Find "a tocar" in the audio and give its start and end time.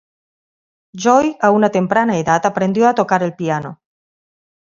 2.87-3.21